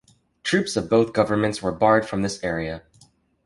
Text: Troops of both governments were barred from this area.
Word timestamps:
Troops 0.41 0.75
of 0.75 0.89
both 0.89 1.13
governments 1.13 1.61
were 1.61 1.71
barred 1.71 2.07
from 2.07 2.23
this 2.23 2.43
area. 2.43 2.81